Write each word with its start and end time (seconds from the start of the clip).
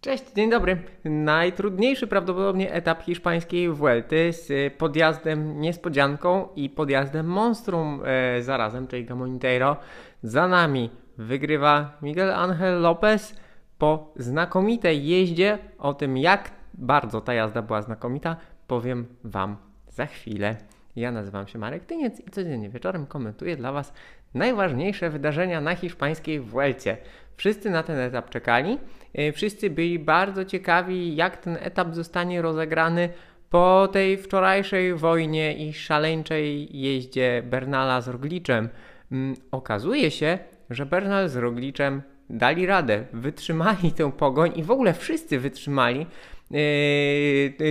Cześć, 0.00 0.24
dzień 0.32 0.50
dobry. 0.50 0.82
Najtrudniejszy 1.04 2.06
prawdopodobnie 2.06 2.72
etap 2.72 3.02
hiszpańskiej 3.02 3.70
Vuelty 3.70 4.32
z 4.32 4.74
podjazdem 4.74 5.60
niespodzianką 5.60 6.48
i 6.56 6.70
podjazdem 6.70 7.26
monstrum 7.26 8.02
e, 8.04 8.42
zarazem, 8.42 8.86
czyli 8.86 9.04
Gamoniteiro. 9.04 9.76
Za 10.22 10.48
nami 10.48 10.90
wygrywa 11.18 11.98
Miguel 12.02 12.32
Angel 12.32 12.80
Lopez 12.80 13.40
po 13.78 14.12
znakomitej 14.16 15.06
jeździe. 15.06 15.58
O 15.78 15.94
tym, 15.94 16.16
jak 16.16 16.50
bardzo 16.74 17.20
ta 17.20 17.34
jazda 17.34 17.62
była 17.62 17.82
znakomita, 17.82 18.36
powiem 18.66 19.06
Wam 19.24 19.56
za 19.88 20.06
chwilę. 20.06 20.56
Ja 21.00 21.12
nazywam 21.12 21.46
się 21.46 21.58
Marek 21.58 21.84
Tyniec 21.84 22.20
i 22.20 22.30
codziennie 22.30 22.68
wieczorem 22.68 23.06
komentuję 23.06 23.56
dla 23.56 23.72
Was 23.72 23.92
najważniejsze 24.34 25.10
wydarzenia 25.10 25.60
na 25.60 25.74
hiszpańskiej 25.74 26.40
Vuelcie. 26.40 26.96
Wszyscy 27.36 27.70
na 27.70 27.82
ten 27.82 27.98
etap 27.98 28.30
czekali. 28.30 28.78
E, 29.14 29.32
wszyscy 29.32 29.70
byli 29.70 29.98
bardzo 29.98 30.44
ciekawi, 30.44 31.16
jak 31.16 31.36
ten 31.36 31.58
etap 31.60 31.94
zostanie 31.94 32.42
rozegrany 32.42 33.08
po 33.50 33.88
tej 33.92 34.18
wczorajszej 34.18 34.94
wojnie 34.94 35.54
i 35.54 35.72
szaleńczej 35.72 36.78
jeździe 36.80 37.42
Bernala 37.46 38.00
z 38.00 38.08
Rogliczem. 38.08 38.68
Mm, 39.12 39.36
okazuje 39.50 40.10
się, 40.10 40.38
że 40.70 40.86
Bernal 40.86 41.28
z 41.28 41.36
Rogliczem 41.36 42.02
dali 42.30 42.66
radę, 42.66 43.04
wytrzymali 43.12 43.92
tę 43.92 44.12
pogoń 44.12 44.52
i 44.56 44.62
w 44.62 44.70
ogóle 44.70 44.94
wszyscy 44.94 45.38
wytrzymali 45.38 46.06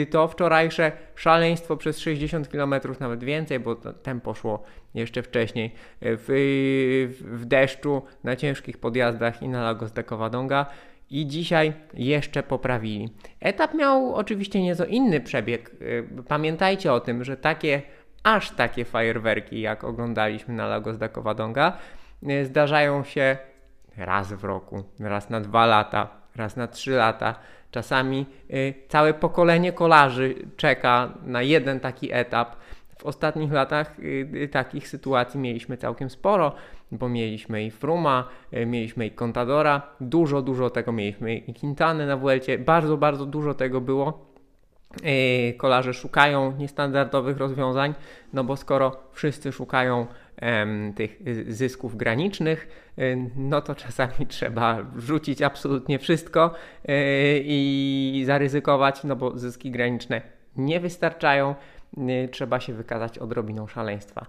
to 0.10 0.28
wczorajsze 0.28 0.92
szaleństwo 1.16 1.78
przez 1.78 2.00
60 2.00 2.48
km, 2.48 2.74
nawet 3.00 3.24
więcej, 3.24 3.60
bo 3.60 3.76
tempo 3.76 4.34
szło 4.34 4.64
jeszcze 4.94 5.24
wcześniej 5.24 5.74
w, 6.02 6.28
w 7.22 7.46
deszczu, 7.46 8.02
na 8.24 8.36
ciężkich 8.36 8.78
podjazdach 8.78 9.42
i 9.42 9.50
na 9.50 9.64
Lagos 9.64 9.92
de 9.92 10.04
Covadonga 10.04 10.66
i 11.10 11.28
dzisiaj 11.28 11.74
jeszcze 11.94 12.44
poprawili. 12.44 13.10
Etap 13.40 13.74
miał 13.74 14.16
oczywiście 14.16 14.62
nieco 14.62 14.86
inny 14.86 15.22
przebieg. 15.22 15.72
Yy, 15.82 16.24
pamiętajcie 16.28 16.94
o 16.94 17.00
tym, 17.00 17.24
że 17.24 17.38
takie, 17.38 17.82
aż 18.24 18.52
takie 18.52 18.86
fajerwerki, 18.86 19.62
jak 19.62 19.84
oglądaliśmy 19.84 20.54
na 20.54 20.68
Lagos 20.68 20.98
de 20.98 21.10
Covadonga, 21.10 21.78
yy, 22.24 22.46
zdarzają 22.46 23.04
się 23.04 23.38
raz 23.98 24.34
w 24.34 24.44
roku, 24.44 24.84
raz 25.00 25.30
na 25.30 25.42
dwa 25.42 25.66
lata, 25.66 26.10
raz 26.36 26.56
na 26.56 26.68
trzy 26.68 26.92
lata. 26.92 27.36
Czasami 27.72 28.26
yy, 28.50 28.74
całe 28.88 29.14
pokolenie 29.14 29.74
kolarzy 29.74 30.36
czeka 30.58 31.14
na 31.26 31.42
jeden 31.42 31.80
taki 31.80 32.14
etap. 32.14 32.56
W 32.98 33.06
ostatnich 33.06 33.52
latach 33.52 34.00
yy, 34.00 34.48
takich 34.48 34.88
sytuacji 34.88 35.40
mieliśmy 35.40 35.78
całkiem 35.78 36.10
sporo, 36.10 36.56
bo 36.92 37.10
mieliśmy 37.10 37.64
i 37.64 37.72
Fruma, 37.72 38.28
mieliśmy 38.66 39.08
i 39.08 39.12
Contadora, 39.12 39.82
dużo, 40.02 40.42
dużo 40.42 40.70
tego 40.70 40.92
mieliśmy 40.92 41.38
i 41.38 41.54
Quintany 41.54 42.08
na 42.08 42.18
Vuelcie, 42.18 42.58
bardzo, 42.58 42.98
bardzo 42.98 43.26
dużo 43.26 43.54
tego 43.54 43.82
było. 43.82 44.30
Y, 45.50 45.54
kolarze 45.58 45.94
szukają 45.94 46.58
niestandardowych 46.58 47.38
rozwiązań, 47.38 47.94
no 48.34 48.44
bo 48.44 48.56
skoro 48.56 48.98
wszyscy 49.12 49.52
szukają 49.52 50.08
tych 50.96 51.20
zysków 51.48 51.96
granicznych, 51.98 52.68
y, 53.00 53.18
no 53.36 53.62
to 53.62 53.76
czasami 53.76 54.28
trzeba 54.28 54.84
wrzucić 54.84 55.42
absolutnie 55.42 56.00
wszystko 56.00 56.54
y, 56.90 56.94
i 57.46 58.24
zaryzykować, 58.26 59.04
no 59.04 59.16
bo 59.16 59.38
zyski 59.38 59.72
graniczne 59.72 60.22
nie 60.58 60.80
wystarczają. 60.80 61.56
Y, 61.98 62.30
trzeba 62.32 62.60
się 62.60 62.74
wykazać 62.74 63.18
odrobiną 63.18 63.68
szaleństwa. 63.68 64.26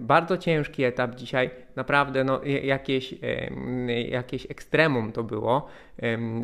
Bardzo 0.00 0.38
ciężki 0.38 0.84
etap 0.84 1.14
dzisiaj, 1.14 1.50
naprawdę 1.76 2.24
no, 2.24 2.40
jakieś, 2.44 3.14
jakieś 4.08 4.50
ekstremum 4.50 5.12
to 5.12 5.22
było. 5.22 5.66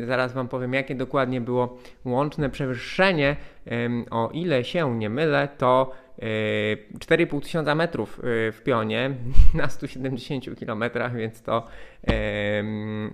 Zaraz 0.05 0.33
Wam 0.33 0.47
powiem, 0.47 0.73
jakie 0.73 0.95
dokładnie 0.95 1.41
było 1.41 1.77
łączne 2.05 2.49
przewyższenie. 2.49 3.35
O 4.11 4.29
ile 4.33 4.63
się 4.63 4.97
nie 4.97 5.09
mylę, 5.09 5.47
to 5.57 5.91
4,5 6.19 7.41
tysiąca 7.41 7.75
metrów 7.75 8.19
y, 8.19 8.51
w 8.51 8.61
pionie 8.63 9.11
na 9.53 9.69
170 9.69 10.45
km, 10.59 10.83
więc 11.15 11.41
to, 11.41 11.67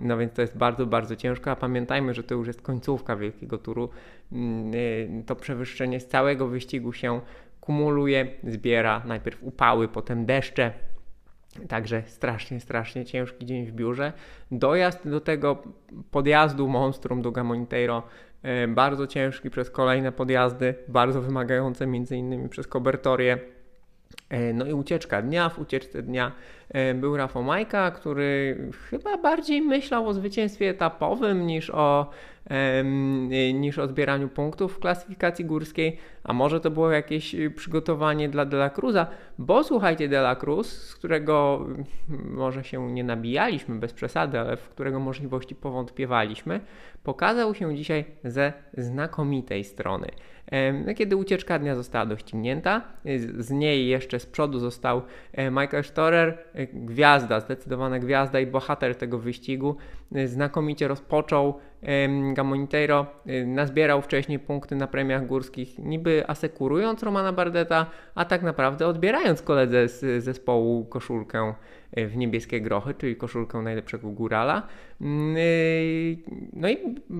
no 0.00 0.18
więc 0.18 0.32
to 0.32 0.42
jest 0.42 0.56
bardzo, 0.56 0.86
bardzo 0.86 1.16
ciężko, 1.16 1.50
a 1.50 1.56
pamiętajmy, 1.56 2.14
że 2.14 2.22
to 2.22 2.34
już 2.34 2.46
jest 2.46 2.62
końcówka 2.62 3.16
wielkiego 3.16 3.58
turu. 3.58 3.90
Mm, 4.32 5.24
to 5.24 5.36
przewyższenie 5.36 6.00
z 6.00 6.06
całego 6.06 6.48
wyścigu 6.48 6.92
się 6.92 7.20
kumuluje, 7.60 8.26
zbiera 8.44 9.02
najpierw 9.04 9.42
upały, 9.42 9.88
potem 9.88 10.26
deszcze, 10.26 10.72
Także 11.68 12.02
strasznie, 12.06 12.60
strasznie 12.60 13.04
ciężki 13.04 13.46
dzień 13.46 13.66
w 13.66 13.72
biurze. 13.72 14.12
Dojazd 14.50 15.08
do 15.08 15.20
tego 15.20 15.62
podjazdu 16.10 16.68
Monstrum 16.68 17.22
do 17.22 17.32
Gamoniteiro 17.32 18.02
E, 18.46 18.68
bardzo 18.68 19.06
ciężki 19.06 19.50
przez 19.50 19.70
kolejne 19.70 20.12
podjazdy, 20.12 20.74
bardzo 20.88 21.22
wymagające 21.22 21.86
między 21.86 22.16
innymi 22.16 22.48
przez 22.48 22.66
kobertorię. 22.66 23.38
E, 24.28 24.52
no 24.52 24.66
i 24.66 24.72
ucieczka 24.72 25.22
dnia. 25.22 25.48
W 25.48 25.58
ucieczce 25.58 26.02
dnia 26.02 26.32
był 26.94 27.16
Rafał 27.16 27.42
Majka, 27.42 27.90
który 27.90 28.58
chyba 28.90 29.18
bardziej 29.18 29.62
myślał 29.62 30.08
o 30.08 30.12
zwycięstwie 30.12 30.70
etapowym 30.70 31.46
niż 31.46 31.70
o, 31.70 32.10
niż 33.54 33.78
o 33.78 33.86
zbieraniu 33.86 34.28
punktów 34.28 34.74
w 34.74 34.78
klasyfikacji 34.78 35.44
górskiej, 35.44 35.98
a 36.24 36.32
może 36.32 36.60
to 36.60 36.70
było 36.70 36.90
jakieś 36.90 37.36
przygotowanie 37.56 38.28
dla 38.28 38.44
De 38.44 38.56
La 38.56 38.70
Cruza, 38.70 39.06
bo 39.38 39.64
słuchajcie, 39.64 40.08
De 40.08 40.18
La 40.18 40.36
Cruz, 40.36 40.72
z 40.72 40.94
którego 40.94 41.66
może 42.24 42.64
się 42.64 42.92
nie 42.92 43.04
nabijaliśmy 43.04 43.74
bez 43.78 43.92
przesady, 43.92 44.38
ale 44.38 44.56
w 44.56 44.68
którego 44.68 45.00
możliwości 45.00 45.54
powątpiewaliśmy, 45.54 46.60
pokazał 47.02 47.54
się 47.54 47.76
dzisiaj 47.76 48.04
ze 48.24 48.52
znakomitej 48.76 49.64
strony. 49.64 50.06
No, 50.86 50.94
kiedy 50.94 51.16
ucieczka 51.16 51.58
dnia 51.58 51.74
została 51.74 52.06
doścignięta, 52.06 52.82
z 53.38 53.50
niej 53.50 53.88
jeszcze 53.88 54.20
z 54.20 54.26
przodu 54.26 54.58
został 54.58 55.02
e, 55.32 55.50
Michael 55.50 55.84
Storer, 55.84 56.38
e, 56.54 56.55
gwiazda, 56.72 57.40
zdecydowana 57.40 57.98
gwiazda 57.98 58.40
i 58.40 58.46
bohater 58.46 58.96
tego 58.96 59.18
wyścigu. 59.18 59.76
E, 60.14 60.28
znakomicie 60.28 60.88
rozpoczął 60.88 61.54
Gamoniteiro, 62.34 63.06
nazbierał 63.46 64.02
wcześniej 64.02 64.38
punkty 64.38 64.76
na 64.76 64.86
premiach 64.86 65.26
górskich, 65.26 65.78
niby 65.78 66.24
asekurując 66.26 67.02
Romana 67.02 67.32
Bardeta, 67.32 67.86
a 68.14 68.24
tak 68.24 68.42
naprawdę 68.42 68.86
odbierając 68.86 69.42
koledze 69.42 69.88
z 69.88 70.24
zespołu 70.24 70.84
koszulkę 70.84 71.54
w 71.96 72.16
niebieskie 72.16 72.60
grochy, 72.60 72.94
czyli 72.94 73.16
koszulkę 73.16 73.62
najlepszego 73.62 74.08
górala. 74.08 74.62
Mm, 75.00 75.36
y, 75.36 76.16
no 76.52 76.68
i 76.68 76.76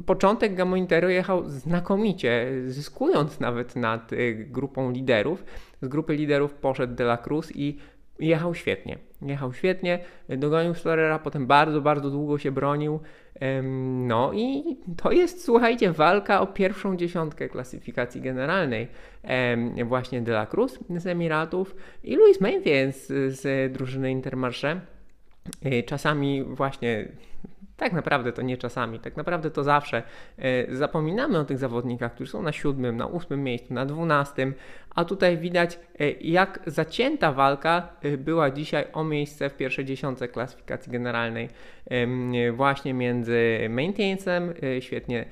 początek 0.07 0.55
Gamonitero 0.55 1.09
jechał 1.09 1.49
znakomicie, 1.49 2.47
zyskując 2.67 3.41
nawet 3.41 3.77
nad 3.77 4.13
y, 4.13 4.47
grupą 4.51 4.91
liderów. 4.91 5.45
Z 5.83 5.89
grupy 5.89 6.15
liderów 6.15 6.55
poszedł 6.55 6.95
De 6.95 7.05
La 7.05 7.17
Cruz 7.17 7.53
i 7.57 7.79
jechał 8.19 8.55
świetnie. 8.55 8.99
Jechał 9.23 9.53
świetnie, 9.53 9.99
dogonił 10.29 10.75
Storera, 10.75 11.19
potem 11.19 11.47
bardzo, 11.47 11.81
bardzo 11.81 12.11
długo 12.11 12.39
się 12.39 12.53
bronił. 12.53 13.01
No 14.07 14.33
i 14.33 14.77
to 14.97 15.13
jest, 15.13 15.45
słuchajcie, 15.45 15.93
walka 15.93 16.41
o 16.41 16.47
pierwszą 16.47 16.97
dziesiątkę 16.97 17.49
klasyfikacji 17.49 18.21
generalnej. 18.21 18.89
Właśnie 19.85 20.23
De 20.23 20.33
La 20.33 20.47
Cruz 20.47 20.79
z 20.97 21.07
Emiratów 21.07 21.77
i 22.05 22.17
Luis 22.17 22.41
Menzies 22.41 23.07
z 23.29 23.73
drużyny 23.73 24.11
Intermarché. 24.11 24.81
E, 25.65 25.83
czasami 25.83 26.45
właśnie 26.45 27.09
tak 27.77 27.93
naprawdę 27.93 28.33
to 28.33 28.43
nie 28.43 28.57
czasami, 28.57 29.01
tak 29.01 29.17
naprawdę 29.17 29.51
to 29.51 29.65
zawsze 29.65 30.03
e, 30.39 30.77
zapominamy 30.77 31.39
o 31.39 31.45
tych 31.45 31.59
zawodnikach, 31.59 32.15
którzy 32.15 32.31
są 32.31 32.43
na 32.43 32.53
siódmym, 32.53 32.97
na 32.97 33.07
ósmym 33.07 33.43
miejscu, 33.43 33.75
na 33.75 33.87
dwunastym, 33.87 34.55
a 34.95 35.05
tutaj 35.05 35.39
widać, 35.39 35.79
e, 36.01 36.11
jak 36.11 36.61
zacięta 36.67 37.33
walka 37.33 37.89
e, 38.03 38.17
była 38.17 38.51
dzisiaj 38.51 38.85
o 38.93 39.05
miejsce 39.05 39.51
w 39.51 39.57
pierwszej 39.57 39.85
dziesiątce 39.85 40.29
klasyfikacji 40.29 40.93
generalnej, 40.93 41.49
właśnie 42.53 42.95
między 42.95 43.59
Maintainsem, 43.71 44.55
świetnie, 44.81 45.25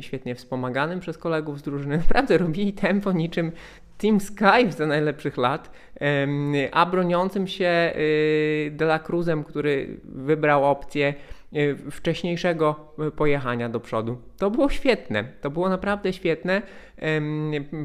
świetnie 0.00 0.34
wspomaganym 0.34 1.00
przez 1.00 1.18
kolegów 1.18 1.58
z 1.58 1.62
drużyny. 1.62 1.98
Naprawdę 2.08 2.38
robili 2.38 2.72
tempo 2.72 3.12
niczym 3.12 3.52
Team 3.98 4.20
Sky 4.20 4.72
za 4.72 4.86
najlepszych 4.86 5.36
lat, 5.36 5.70
a 6.72 6.86
broniącym 6.86 7.46
się 7.46 7.92
De 8.70 8.84
La 8.84 8.98
Cruzem, 8.98 9.44
który 9.44 10.00
wybrał 10.04 10.64
opcję 10.64 11.14
wcześniejszego 11.90 12.94
e, 12.98 13.10
pojechania 13.10 13.68
do 13.68 13.80
przodu. 13.80 14.18
To 14.38 14.50
było 14.50 14.68
świetne, 14.68 15.24
to 15.40 15.50
było 15.50 15.68
naprawdę 15.68 16.12
świetne. 16.12 16.62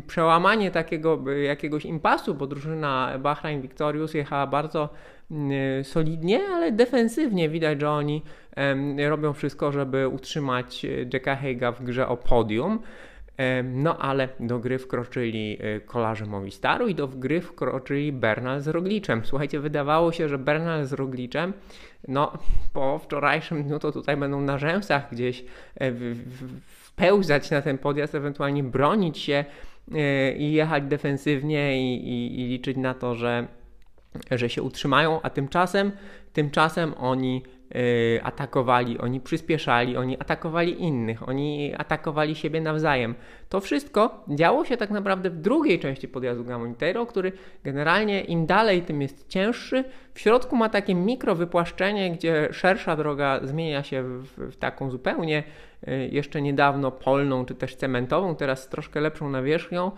Przełamanie 0.07 0.71
takiego 0.71 1.23
e, 1.27 1.39
jakiegoś 1.39 1.85
impasu, 1.85 2.35
bo 2.35 2.47
drużyna 2.47 3.13
Bahrain 3.19 3.61
Victorious 3.61 4.13
jechała 4.13 4.47
bardzo 4.47 4.89
solidnie, 5.83 6.41
ale 6.53 6.71
defensywnie 6.71 7.49
widać, 7.49 7.79
że 7.81 7.89
oni 7.89 8.23
robią 9.07 9.33
wszystko, 9.33 9.71
żeby 9.71 10.07
utrzymać 10.07 10.85
Jacka 11.13 11.35
Heiga 11.35 11.71
w 11.71 11.83
grze 11.83 12.07
o 12.07 12.17
podium. 12.17 12.79
No 13.63 13.97
ale 13.97 14.29
do 14.39 14.59
gry 14.59 14.79
wkroczyli 14.79 15.57
kolarze 15.85 16.25
Movistaru 16.25 16.87
i 16.87 16.95
do 16.95 17.07
gry 17.07 17.41
wkroczyli 17.41 18.11
Bernal 18.11 18.61
z 18.61 18.67
Rogliczem. 18.67 19.21
Słuchajcie, 19.25 19.59
wydawało 19.59 20.11
się, 20.11 20.29
że 20.29 20.37
Bernal 20.37 20.85
z 20.85 20.93
Rogliczem 20.93 21.53
no 22.07 22.31
po 22.73 22.99
wczorajszym 22.99 23.63
dniu 23.63 23.79
to 23.79 23.91
tutaj 23.91 24.17
będą 24.17 24.41
na 24.41 24.57
rzęsach 24.57 25.11
gdzieś 25.11 25.45
wpełzać 26.67 27.51
na 27.51 27.61
ten 27.61 27.77
podjazd, 27.77 28.15
ewentualnie 28.15 28.63
bronić 28.63 29.17
się 29.17 29.45
i 30.37 30.51
jechać 30.51 30.83
defensywnie 30.83 31.81
i, 31.81 32.09
i, 32.09 32.41
i 32.41 32.47
liczyć 32.47 32.77
na 32.77 32.93
to, 32.93 33.15
że 33.15 33.47
że 34.31 34.49
się 34.49 34.63
utrzymają, 34.63 35.21
a 35.21 35.29
tymczasem, 35.29 35.91
tymczasem 36.33 36.93
oni 36.97 37.43
y, 37.75 38.19
atakowali, 38.23 38.97
oni 38.97 39.19
przyspieszali, 39.19 39.97
oni 39.97 40.21
atakowali 40.21 40.81
innych, 40.81 41.29
oni 41.29 41.73
atakowali 41.77 42.35
siebie 42.35 42.61
nawzajem. 42.61 43.15
To 43.49 43.59
wszystko 43.59 44.25
działo 44.29 44.65
się 44.65 44.77
tak 44.77 44.89
naprawdę 44.89 45.29
w 45.29 45.37
drugiej 45.37 45.79
części 45.79 46.07
podjazdu 46.07 46.43
Gamonitero, 46.43 47.05
który 47.05 47.31
generalnie 47.63 48.21
im 48.21 48.45
dalej, 48.45 48.81
tym 48.81 49.01
jest 49.01 49.27
cięższy. 49.27 49.83
W 50.13 50.19
środku 50.19 50.55
ma 50.55 50.69
takie 50.69 50.95
mikro 50.95 51.35
wypłaszczenie, 51.35 52.11
gdzie 52.11 52.49
szersza 52.51 52.95
droga 52.95 53.39
zmienia 53.43 53.83
się 53.83 54.03
w, 54.03 54.51
w 54.51 54.57
taką 54.57 54.89
zupełnie 54.89 55.43
jeszcze 56.11 56.41
niedawno 56.41 56.91
polną 56.91 57.45
czy 57.45 57.55
też 57.55 57.75
cementową, 57.75 58.35
teraz 58.35 58.63
z 58.63 58.67
troszkę 58.67 59.01
lepszą 59.01 59.29
nawierzchnią. 59.29 59.91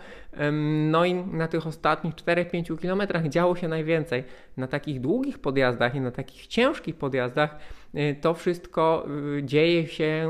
No 0.90 1.04
i 1.04 1.14
na 1.14 1.48
tych 1.48 1.66
ostatnich 1.66 2.14
4-5 2.14 2.78
kilometrach 2.78 3.28
działo 3.28 3.56
się 3.56 3.68
najwięcej. 3.68 4.24
Na 4.56 4.66
takich 4.66 5.00
długich 5.00 5.38
podjazdach 5.38 5.94
i 5.94 6.00
na 6.00 6.10
takich 6.10 6.46
ciężkich 6.46 6.96
podjazdach 6.96 7.58
y, 7.94 8.16
to 8.20 8.34
wszystko 8.34 9.06
y, 9.38 9.42
dzieje 9.42 9.86
się 9.86 10.28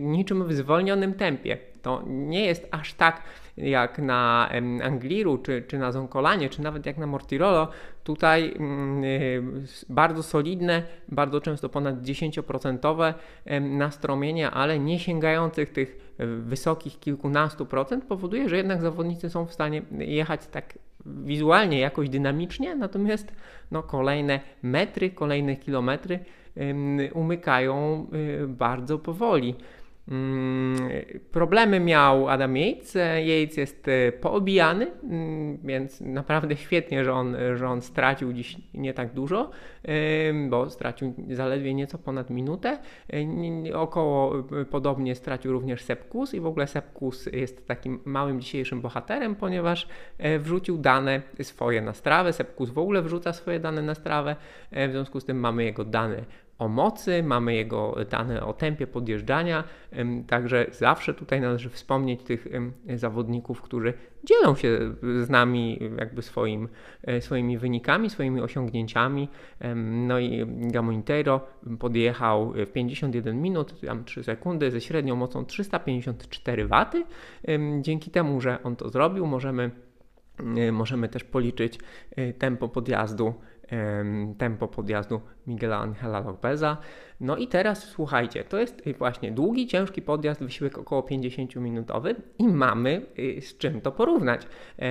niczym 0.00 0.48
w 0.48 0.52
zwolnionym 0.52 1.14
tempie. 1.14 1.58
To 1.82 2.02
nie 2.06 2.46
jest 2.46 2.68
aż 2.70 2.94
tak 2.94 3.22
jak 3.62 3.98
na 3.98 4.48
Angliru, 4.82 5.38
czy, 5.38 5.62
czy 5.68 5.78
na 5.78 5.92
Zonkolanie, 5.92 6.48
czy 6.48 6.62
nawet 6.62 6.86
jak 6.86 6.98
na 6.98 7.06
Mortirolo. 7.06 7.68
Tutaj 8.04 8.54
mm, 8.56 9.04
y, 9.04 9.42
bardzo 9.88 10.22
solidne, 10.22 10.82
bardzo 11.08 11.40
często 11.40 11.68
ponad 11.68 12.02
10% 12.02 13.14
nastromienia, 13.60 14.50
ale 14.50 14.78
nie 14.78 14.98
sięgających 14.98 15.70
tych 15.70 16.14
wysokich 16.38 17.00
kilkunastu 17.00 17.66
procent 17.66 18.04
powoduje, 18.04 18.48
że 18.48 18.56
jednak 18.56 18.82
zawodnicy 18.82 19.30
są 19.30 19.46
w 19.46 19.52
stanie 19.52 19.82
jechać 19.98 20.46
tak 20.46 20.78
wizualnie 21.06 21.78
jakoś 21.78 22.08
dynamicznie, 22.08 22.74
natomiast 22.74 23.32
no, 23.70 23.82
kolejne 23.82 24.40
metry, 24.62 25.10
kolejne 25.10 25.56
kilometry 25.56 26.18
umykają 27.14 28.06
y, 28.14 28.48
bardzo 28.48 28.98
powoli. 28.98 29.54
Mm, 30.08 30.90
problemy 31.32 31.80
miał 31.80 32.28
Adam 32.28 32.56
Yates. 32.56 32.94
Yates 33.24 33.56
jest 33.56 33.88
e, 33.88 34.12
poobijany, 34.12 34.86
mm, 35.02 35.58
więc 35.64 36.00
naprawdę 36.00 36.56
świetnie, 36.66 37.04
że 37.04 37.12
on, 37.12 37.36
że 37.54 37.68
on 37.68 37.82
stracił 37.82 38.32
dziś 38.32 38.56
nie 38.74 38.94
tak 38.94 39.12
dużo, 39.12 39.50
bo 40.48 40.70
stracił 40.70 41.14
zaledwie 41.30 41.74
nieco 41.74 41.98
ponad 41.98 42.30
minutę. 42.30 42.78
E, 43.12 43.78
około 43.78 44.38
e, 44.38 44.64
podobnie 44.64 45.14
stracił 45.14 45.52
również 45.52 45.82
Sepkus 45.82 46.34
i 46.34 46.40
w 46.40 46.46
ogóle 46.46 46.66
Sepkus 46.66 47.26
jest 47.26 47.66
takim 47.66 48.00
małym 48.04 48.40
dzisiejszym 48.40 48.80
bohaterem, 48.80 49.36
ponieważ 49.36 49.88
wrzucił 50.38 50.78
dane 50.78 51.22
swoje 51.42 51.82
na 51.82 51.92
strawę. 51.92 52.32
Sepkus 52.32 52.70
w 52.70 52.78
ogóle 52.78 53.02
wrzuca 53.02 53.32
swoje 53.32 53.60
dane 53.60 53.82
na 53.82 53.94
strawę, 53.94 54.36
w 54.72 54.88
związku 54.90 55.20
z 55.20 55.24
tym 55.24 55.40
mamy 55.40 55.64
jego 55.64 55.84
dane 55.84 56.24
o 56.60 56.68
mocy, 56.68 57.22
mamy 57.22 57.54
jego 57.54 57.96
dane 58.10 58.46
o 58.46 58.52
tempie 58.52 58.86
podjeżdżania, 58.86 59.64
także 60.26 60.66
zawsze 60.72 61.14
tutaj 61.14 61.40
należy 61.40 61.70
wspomnieć 61.70 62.22
tych 62.22 62.48
zawodników, 62.94 63.62
którzy 63.62 63.92
dzielą 64.24 64.54
się 64.54 64.78
z 65.22 65.30
nami 65.30 65.78
jakby 65.98 66.22
swoim, 66.22 66.68
e, 67.02 67.20
swoimi 67.20 67.58
wynikami, 67.58 68.10
swoimi 68.10 68.40
osiągnięciami. 68.40 69.28
No 69.84 70.18
i 70.18 70.46
Gamonitero 70.46 71.40
podjechał 71.78 72.52
w 72.52 72.72
51 72.72 73.42
minut, 73.42 73.80
tam 73.80 74.04
3 74.04 74.24
sekundy 74.24 74.70
ze 74.70 74.80
średnią 74.80 75.16
mocą 75.16 75.44
354 75.44 76.66
W. 76.66 76.72
Dzięki 77.80 78.10
temu, 78.10 78.40
że 78.40 78.62
on 78.62 78.76
to 78.76 78.88
zrobił, 78.88 79.26
możemy 79.26 79.70
możemy 80.72 81.08
też 81.08 81.24
policzyć 81.24 81.78
e, 82.16 82.32
tempo 82.32 82.68
podjazdu 82.68 83.34
tempo 84.38 84.68
podjazdu 84.68 85.20
Miguela 85.46 85.78
Angela 85.78 86.20
Lopeza. 86.20 86.76
No 87.20 87.36
i 87.36 87.48
teraz 87.48 87.84
słuchajcie, 87.84 88.44
to 88.44 88.58
jest 88.58 88.82
właśnie 88.98 89.32
długi, 89.32 89.66
ciężki 89.66 90.02
podjazd, 90.02 90.42
wysiłek 90.42 90.78
około 90.78 91.02
50-minutowy 91.02 92.14
i 92.38 92.48
mamy 92.48 93.02
y, 93.18 93.40
z 93.40 93.58
czym 93.58 93.80
to 93.80 93.92
porównać. 93.92 94.46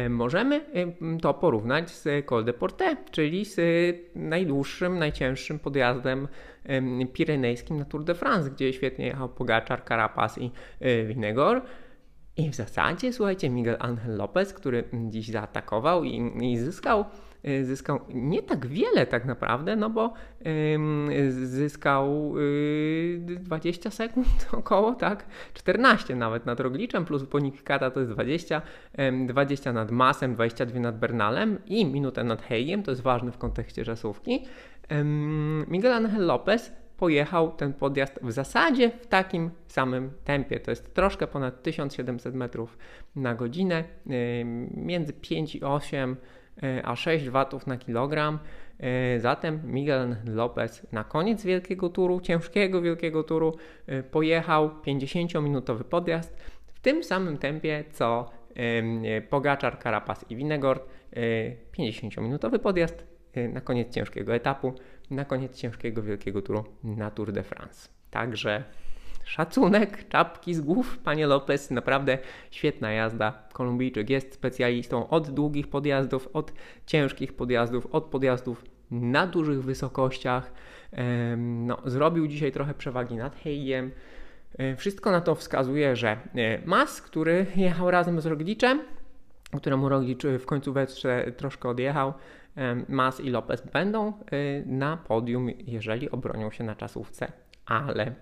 Możemy 0.09 0.55
y, 0.55 1.21
to 1.21 1.33
porównać 1.33 1.89
z 1.89 2.25
Col 2.25 2.45
de 2.45 2.53
Porte, 2.53 2.95
czyli 3.11 3.45
z 3.45 3.59
najdłuższym, 4.15 4.99
najcięższym 4.99 5.59
podjazdem 5.59 6.27
pirenejskim 7.13 7.77
na 7.77 7.85
Tour 7.85 8.03
de 8.03 8.15
France, 8.15 8.49
gdzie 8.51 8.73
świetnie 8.73 9.05
jechał 9.05 9.29
Pogaczar, 9.29 9.85
Carapaz 9.85 10.37
i 10.37 10.51
y, 10.81 11.05
Winegor. 11.05 11.61
I 12.39 12.49
w 12.49 12.55
zasadzie, 12.55 13.13
słuchajcie, 13.13 13.49
Miguel 13.49 13.77
Angel 13.79 14.17
Lopez, 14.17 14.53
który 14.53 14.83
dziś 14.93 15.27
zaatakował 15.27 16.03
i, 16.03 16.31
i 16.41 16.57
zyskał 16.57 17.05
Y, 17.47 17.65
zyskał 17.65 17.99
nie 18.09 18.43
tak 18.43 18.67
wiele 18.67 19.05
tak 19.05 19.25
naprawdę, 19.25 19.75
no 19.75 19.89
bo 19.89 20.13
zyskał 21.29 22.33
20 23.39 23.89
y, 23.89 23.91
sekund 23.91 24.27
około, 24.51 24.95
tak? 24.95 25.25
14 25.53 26.15
nawet 26.15 26.45
nad 26.45 26.59
Rogliczem, 26.59 27.05
plus 27.05 27.23
bonifikata 27.23 27.91
to 27.91 27.99
jest 27.99 28.11
20, 28.11 28.61
20 29.27 29.73
nad 29.73 29.91
Masem, 29.91 30.33
22 30.33 30.79
nad 30.79 30.99
Bernalem 30.99 31.57
i 31.65 31.85
minutę 31.85 32.23
nad 32.23 32.41
Heyem, 32.41 32.83
to 32.83 32.91
jest 32.91 33.01
ważne 33.01 33.31
w 33.31 33.37
kontekście 33.37 33.85
czasówki. 33.85 34.45
Miguel 35.67 35.93
Angel 35.93 36.25
Lopez 36.25 36.71
pojechał 36.99 37.51
ten 37.51 37.73
podjazd 37.73 38.19
w 38.21 38.31
zasadzie 38.31 38.91
w 38.91 39.07
takim 39.07 39.51
samym 39.67 40.11
tempie. 40.23 40.59
To 40.59 40.71
jest 40.71 40.93
troszkę 40.93 41.27
ponad 41.27 41.63
1700 41.63 42.35
metrów 42.35 42.77
na 43.15 43.35
godzinę, 43.35 43.83
między 44.75 45.13
5 45.13 45.55
i 45.55 45.63
8 45.63 46.17
E, 46.63 46.85
a 46.85 46.95
6 46.95 47.29
watów 47.29 47.67
na 47.67 47.77
kilogram. 47.77 48.39
E, 48.79 49.19
zatem 49.19 49.61
Miguel 49.63 50.15
Lopez 50.25 50.87
na 50.91 51.03
koniec 51.03 51.43
wielkiego 51.43 51.89
turu, 51.89 52.21
ciężkiego 52.21 52.81
wielkiego 52.81 53.23
turu, 53.23 53.57
pojechał 54.11 54.69
50-minutowy 54.69 55.83
podjazd 55.83 56.37
w 56.67 56.79
tym 56.79 57.03
samym 57.03 57.37
tempie 57.37 57.83
co 57.91 58.29
Pogaczar, 59.29 59.79
Carapaz 59.83 60.25
i 60.29 60.35
Winegord. 60.35 60.89
50-minutowy 61.77 62.59
podjazd 62.59 63.07
na 63.53 63.61
koniec 63.61 63.93
ciężkiego 63.93 64.35
etapu, 64.35 64.73
na 65.11 65.25
koniec 65.25 65.57
ciężkiego 65.57 66.01
wielkiego 66.01 66.41
turu 66.41 66.63
na 66.83 67.11
Tour 67.11 67.31
de 67.31 67.43
France. 67.43 67.89
Także 68.11 68.63
Szacunek, 69.29 70.07
czapki 70.07 70.53
z 70.53 70.61
głów, 70.61 70.97
panie 70.97 71.27
Lopez, 71.27 71.71
naprawdę 71.71 72.17
świetna 72.51 72.91
jazda. 72.91 73.43
Kolumbijczyk 73.53 74.09
jest 74.09 74.33
specjalistą 74.33 75.09
od 75.09 75.29
długich 75.29 75.67
podjazdów, 75.67 76.29
od 76.33 76.53
ciężkich 76.85 77.33
podjazdów, 77.33 77.87
od 77.91 78.03
podjazdów 78.03 78.65
na 78.91 79.27
dużych 79.27 79.63
wysokościach. 79.63 80.51
No, 81.37 81.77
zrobił 81.85 82.27
dzisiaj 82.27 82.51
trochę 82.51 82.73
przewagi 82.73 83.15
nad 83.15 83.35
Heyem. 83.35 83.91
Wszystko 84.77 85.11
na 85.11 85.21
to 85.21 85.35
wskazuje, 85.35 85.95
że 85.95 86.17
e, 86.35 86.61
Mas, 86.65 87.01
który 87.01 87.45
jechał 87.55 87.91
razem 87.91 88.21
z 88.21 88.25
Rogliczem, 88.25 88.81
któremu 89.57 89.89
Roglicz 89.89 90.23
w 90.39 90.45
końcu 90.45 90.73
wetrze 90.73 91.31
troszkę 91.37 91.69
odjechał, 91.69 92.13
Mas 92.87 93.19
i 93.19 93.29
Lopez 93.29 93.61
będą 93.73 94.07
e, 94.07 94.13
na 94.65 94.97
podium, 94.97 95.49
jeżeli 95.49 96.09
obronią 96.09 96.51
się 96.51 96.63
na 96.63 96.75
czasówce. 96.75 97.31
Ale 97.65 98.15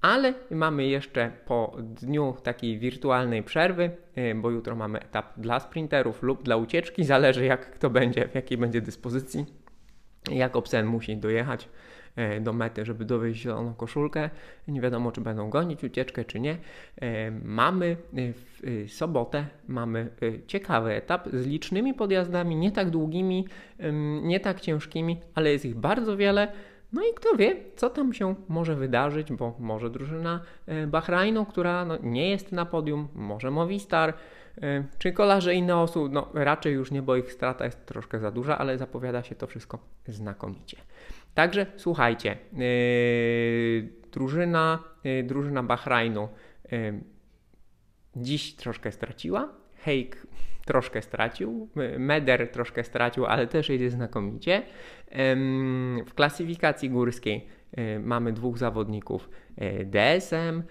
ale 0.00 0.34
mamy 0.50 0.86
jeszcze 0.86 1.30
po 1.46 1.76
dniu 1.80 2.36
takiej 2.42 2.78
wirtualnej 2.78 3.42
przerwy, 3.42 3.90
y, 4.18 4.34
bo 4.34 4.50
jutro 4.50 4.76
mamy 4.76 5.00
etap 5.00 5.32
dla 5.36 5.60
sprinterów 5.60 6.22
lub 6.22 6.42
dla 6.42 6.56
ucieczki, 6.56 7.04
zależy 7.04 7.44
jak 7.44 7.70
kto 7.70 7.90
będzie, 7.90 8.28
w 8.28 8.34
jakiej 8.34 8.58
będzie 8.58 8.80
dyspozycji. 8.80 9.46
Jakobsen 10.30 10.86
musi 10.86 11.16
dojechać 11.16 11.64
y, 11.64 11.68
do 12.40 12.52
mety, 12.52 12.84
żeby 12.84 13.04
dowieść 13.04 13.40
zieloną 13.40 13.74
koszulkę. 13.74 14.30
Nie 14.68 14.80
wiadomo, 14.80 15.12
czy 15.12 15.20
będą 15.20 15.50
gonić 15.50 15.84
ucieczkę, 15.84 16.24
czy 16.24 16.40
nie. 16.40 16.52
Y, 16.52 16.58
mamy 17.44 17.96
w 18.12 18.86
sobotę 18.88 19.46
mamy 19.68 20.10
ciekawy 20.46 20.94
etap 20.94 21.28
z 21.32 21.46
licznymi 21.46 21.94
podjazdami, 21.94 22.56
nie 22.56 22.72
tak 22.72 22.90
długimi, 22.90 23.46
nie 24.22 24.40
tak 24.40 24.60
ciężkimi, 24.60 25.20
ale 25.34 25.52
jest 25.52 25.64
ich 25.64 25.74
bardzo 25.74 26.16
wiele. 26.16 26.52
No 26.92 27.02
i 27.02 27.14
kto 27.14 27.36
wie, 27.36 27.56
co 27.76 27.90
tam 27.90 28.12
się 28.12 28.34
może 28.48 28.74
wydarzyć, 28.74 29.32
bo 29.32 29.56
może 29.58 29.90
drużyna 29.90 30.40
e, 30.66 30.86
Bahrajnu, 30.86 31.46
która 31.46 31.84
no, 31.84 31.98
nie 32.02 32.30
jest 32.30 32.52
na 32.52 32.66
podium, 32.66 33.08
może 33.14 33.50
Movistar, 33.50 34.14
e, 34.62 34.84
czy 34.98 35.12
kolarze 35.12 35.54
Ineosu, 35.54 36.08
no 36.08 36.28
raczej 36.34 36.74
już 36.74 36.90
nie, 36.90 37.02
bo 37.02 37.16
ich 37.16 37.32
strata 37.32 37.64
jest 37.64 37.86
troszkę 37.86 38.18
za 38.18 38.30
duża, 38.30 38.58
ale 38.58 38.78
zapowiada 38.78 39.22
się 39.22 39.34
to 39.34 39.46
wszystko 39.46 39.78
znakomicie. 40.06 40.76
Także 41.36 41.66
słuchajcie, 41.76 42.36
yy, 42.52 43.88
drużyna, 44.12 44.84
yy, 45.04 45.22
drużyna 45.22 45.62
Bahrajnu 45.62 46.28
yy, 46.72 47.00
dziś 48.16 48.54
troszkę 48.54 48.92
straciła. 48.92 49.48
Hejk 49.74 50.26
troszkę 50.64 51.02
stracił, 51.02 51.68
Meder 51.98 52.50
troszkę 52.52 52.84
stracił, 52.84 53.26
ale 53.26 53.46
też 53.46 53.68
jedzie 53.68 53.90
znakomicie. 53.90 54.62
W 56.06 56.14
klasyfikacji 56.14 56.90
górskiej 56.90 57.46
e, 57.72 57.98
mamy 57.98 58.32
dwóch 58.32 58.58
zawodników 58.58 59.30
DSM, 59.84 60.62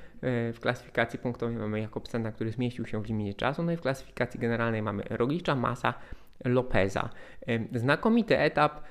w 0.53 0.57
klasyfikacji 0.61 1.19
punktowej 1.19 1.55
mamy 1.55 1.79
Jakobsena, 1.79 2.31
który 2.31 2.51
zmieścił 2.51 2.85
się 2.85 3.03
w 3.03 3.07
limicie 3.07 3.33
czasu, 3.33 3.63
no 3.63 3.71
i 3.71 3.77
w 3.77 3.81
klasyfikacji 3.81 4.39
generalnej 4.39 4.81
mamy 4.81 5.03
Roglicza, 5.09 5.55
Masa, 5.55 5.93
Lopeza. 6.45 7.09
Znakomity 7.75 8.39
etap, 8.39 8.83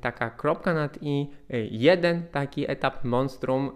taka 0.00 0.30
kropka 0.30 0.74
nad 0.74 0.98
i, 1.00 1.26
jeden 1.70 2.28
taki 2.32 2.66
etap 2.68 3.04
monstrum 3.04 3.72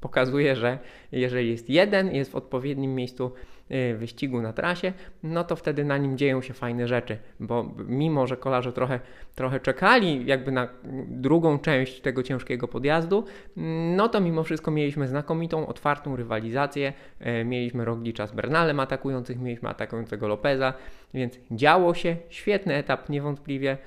pokazuje, 0.00 0.56
że 0.56 0.78
jeżeli 1.12 1.50
jest 1.50 1.70
jeden, 1.70 2.14
jest 2.14 2.32
w 2.32 2.34
odpowiednim 2.34 2.94
miejscu 2.94 3.32
y, 3.70 3.96
wyścigu 3.96 4.42
na 4.42 4.52
trasie, 4.52 4.92
no 5.22 5.44
to 5.44 5.56
wtedy 5.56 5.84
na 5.84 5.98
nim 5.98 6.18
dzieją 6.18 6.42
się 6.42 6.54
fajne 6.54 6.88
rzeczy, 6.88 7.18
bo 7.40 7.74
mimo, 7.86 8.26
że 8.26 8.36
kolarze 8.36 8.72
trochę, 8.72 9.00
trochę 9.34 9.60
czekali 9.60 10.26
jakby 10.26 10.52
na 10.52 10.68
drugą 11.08 11.58
część 11.58 12.00
tego 12.00 12.22
ciężkiego 12.22 12.68
podjazdu, 12.68 13.24
no 13.96 14.08
to 14.08 14.20
mimo 14.20 14.42
wszystko 14.42 14.70
mieliśmy 14.70 15.08
znakomitą, 15.08 15.66
otwartą 15.66 16.16
rywalizację, 16.16 16.92
y, 17.40 17.44
mieliśmy 17.44 17.84
Roglicza 17.84 18.26
z 18.26 18.32
Bernalem 18.32 18.80
atakujących, 18.80 19.40
mieliśmy 19.40 19.68
atakującego 19.68 20.28
Lopeza, 20.28 20.74
więc 21.14 21.38
działo 21.50 21.94
się, 21.94 22.16
świetny 22.28 22.74
etap 22.74 23.08
niewątpliwie, 23.08 23.78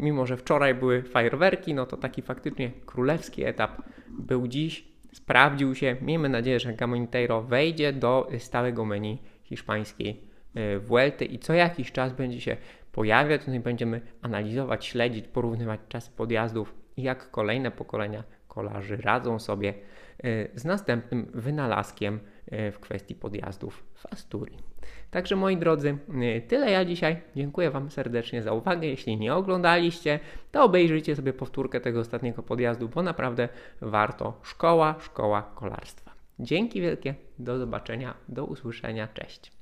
mimo 0.00 0.26
że 0.26 0.36
wczoraj 0.36 0.74
były 0.74 1.02
fajerwerki, 1.02 1.74
no 1.74 1.86
to 1.86 1.96
taki 1.96 2.22
faktycznie 2.22 2.70
królewski 2.86 3.44
etap 3.44 3.82
był 4.08 4.48
dziś, 4.48 4.88
sprawdził 5.12 5.74
się. 5.74 5.96
Miejmy 6.02 6.28
nadzieję, 6.28 6.60
że 6.60 6.74
Gamoniteiro 6.74 7.42
wejdzie 7.42 7.92
do 7.92 8.28
stałego 8.38 8.84
menu 8.84 9.18
hiszpańskiej 9.42 10.20
e, 10.54 10.78
Vuelty 10.78 11.24
i 11.24 11.38
co 11.38 11.54
jakiś 11.54 11.92
czas 11.92 12.12
będzie 12.12 12.40
się 12.40 12.56
pojawiać. 12.92 13.44
Tutaj 13.44 13.60
będziemy 13.60 14.00
analizować, 14.22 14.86
śledzić, 14.86 15.28
porównywać 15.28 15.80
czasy 15.88 16.10
podjazdów 16.10 16.74
i 16.96 17.02
jak 17.02 17.30
kolejne 17.30 17.70
pokolenia 17.70 18.24
kolarzy 18.48 18.96
radzą 18.96 19.38
sobie 19.38 19.74
e, 20.24 20.58
z 20.58 20.64
następnym 20.64 21.30
wynalazkiem 21.34 22.20
w 22.72 22.78
kwestii 22.80 23.14
podjazdów 23.14 23.84
w 23.94 24.12
Asturii. 24.12 24.58
Także 25.10 25.36
moi 25.36 25.56
drodzy, 25.56 25.98
y, 26.36 26.42
tyle 26.48 26.70
ja 26.70 26.84
dzisiaj. 26.84 27.20
Dziękuję 27.36 27.70
Wam 27.70 27.90
serdecznie 27.90 28.42
za 28.42 28.52
uwagę. 28.52 28.88
Jeśli 28.88 29.16
nie 29.16 29.34
oglądaliście, 29.34 30.20
to 30.52 30.64
obejrzyjcie 30.64 31.16
sobie 31.16 31.32
powtórkę 31.32 31.80
tego 31.80 32.00
ostatniego 32.00 32.42
podjazdu, 32.42 32.88
bo 32.88 33.02
naprawdę 33.02 33.48
warto. 33.80 34.40
Szkoła, 34.42 34.94
szkoła 35.00 35.42
kolarstwa. 35.54 36.10
Dzięki 36.38 36.80
wielkie, 36.80 37.14
do 37.38 37.58
zobaczenia, 37.58 38.14
do 38.28 38.44
usłyszenia, 38.44 39.08
cześć. 39.14 39.57